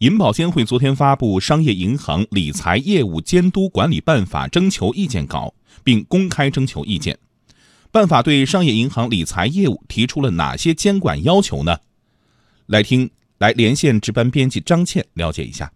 [0.00, 5.52] 银保监会昨天发布《商业银行理财业务监督管理办法》征求意见稿，
[5.84, 7.18] 并公开征求意见。
[7.90, 11.76] 办法对商业银行理财业务提出了哪些监管要求呢？
[12.64, 15.70] 来听，来连线值班编辑张倩了解一下。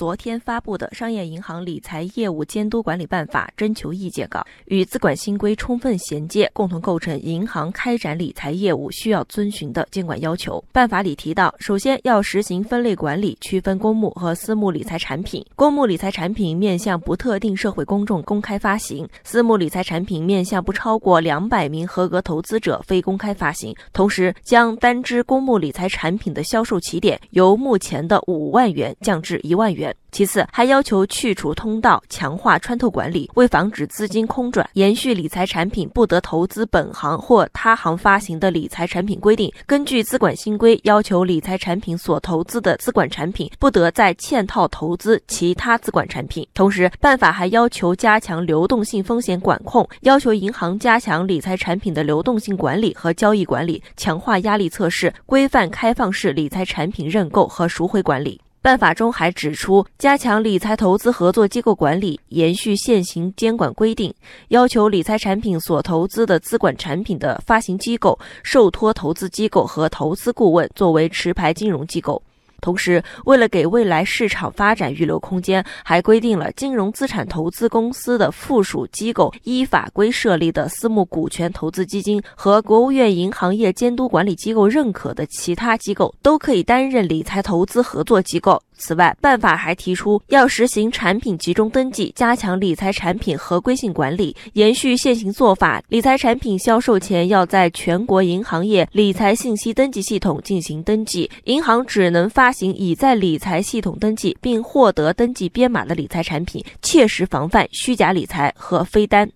[0.00, 10.64] 昨天发布的《商业银行理财业务监督管理办法》征求意见稿与资管新规充分衔接，共同构成银行开展理财业务需要遵循的监管要求。
[10.72, 15.44] 办法里提到，首先要实行分类管理，区分公募和私募理财产品。
[15.54, 23.76] 公募理财产品面向不特定社会公众公开发行，私募理财产品面向不超过两百名合格投资者非公开发行。
[23.92, 29.89] 同时，将单只公募理财产品的销售起点由目前的五万元降至一万元。
[30.12, 39.52] 其次，还要求去除通道，强化穿透管理，为防止资金空转，延续理财产品不得投资本行或他行发行的理财产品规定。
[39.66, 46.46] 根据资管新规，要求理财产品所投资的资管产品不得再嵌套投资其他资管产品。
[46.54, 58.40] 同时，办法还要求加强流动性风险管控，要求银行加强理财产品的流动性管理和交易管理，强化压力测试，规范开放式理财产品认购和赎回管理。
[58.62, 64.12] 办法中还指出，加强理财投资合作机构管理，延续现行监管规定，
[64.48, 72.22] 要求理财产品所投资的资管产品的发行机构、受托投资机构和投资顾问作为持牌金融机构。
[72.60, 88.62] 同时，为了给未来市场发展预留空间，还规定了金融资产投资公司的附属机构依法规设立的私募股权投资基金和国务院银行业监督管理机构认可的其他机构都可以担任理财投资合作机构。
[88.80, 95.82] 此外，办法还提出要实行产品集中登记，加强理财产品合规性管理，延续现行做法。
[95.88, 109.30] 理财产品销售前要在全国银行业理财信息登记系统进行登记，银行只能发行已在理财系统登记并获得登记编码的理财产品，切实防范虚假理财和飞单。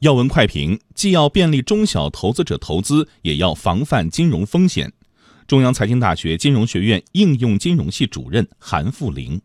[0.00, 4.92] 要闻快评：既要便利中小投资者投资，也要防范金融风险。
[5.46, 9.40] 中央财经大学金融学院应用金融系主任韩富林。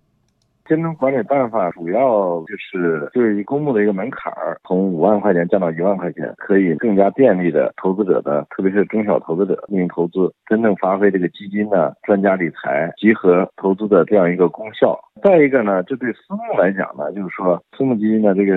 [0.67, 14.97] 金融管理办法主要就是对于公募的一个门槛儿，从五万块钱降到一万块钱，可以更加便利的投资者的，特别是中小投资者进行投资，真正发挥这个基金的专家理财、集合投资的这样一个功效。
[15.23, 18.53] 再一个呢，这对私募来讲呢，就是说私募基金的这个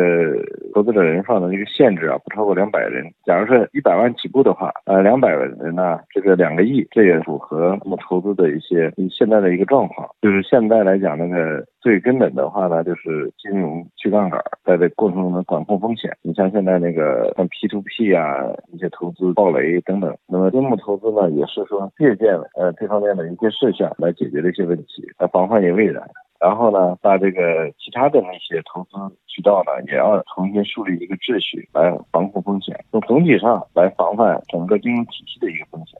[0.75, 3.05] 投资者人数的这个限制啊，不超过两百人。
[3.25, 10.09] 假如说一百万起步的话，呃，两百人呢，这个两个亿，这也符合我们投资的一些现在的一个状况。
[10.21, 11.65] 就是现在来讲那个。
[11.85, 16.11] 最根本的话呢，就是金融去杠杆，在这过程中的管控风险。
[16.23, 18.39] 你像现在那个像 P to P 啊，
[18.73, 26.03] 一些投资暴雷等等，那么私募投资呢，也是说借鉴呃这方面的一些事项来解决这些问题，来防范于未然。
[26.45, 28.91] 然后呢，把这个其他的那些投资
[29.27, 35.99] 渠道呢，也要重新树立一个秩序，来防控风险，从总体上来防范整个金融体系的一个风险。